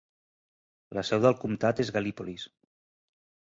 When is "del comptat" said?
1.27-1.85